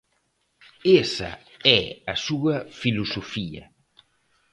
[1.03, 1.31] Esa
[1.79, 3.63] é a súa filosofía.